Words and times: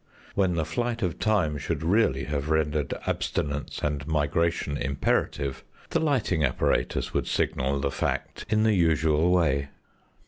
When 0.33 0.55
the 0.55 0.65
flight 0.65 1.03
of 1.03 1.19
time 1.19 1.59
should 1.59 1.83
really 1.83 2.23
have 2.23 2.49
rendered 2.49 2.91
abstinence 3.05 3.79
and 3.83 4.07
migration 4.07 4.75
imperative 4.75 5.63
the 5.91 5.99
lighting 5.99 6.43
apparatus 6.43 7.13
would 7.13 7.27
signal 7.27 7.79
the 7.79 7.91
fact 7.91 8.43
in 8.49 8.63
the 8.63 8.73
usual 8.73 9.31
way. 9.31 9.69